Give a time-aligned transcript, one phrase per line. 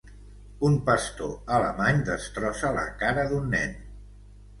[0.69, 3.77] Un pastor alemany destrossa la cara d'un nen.